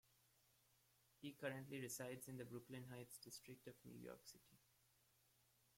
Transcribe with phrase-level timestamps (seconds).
[1.21, 4.57] He currently resides in the Brooklyn Heights district of New York City.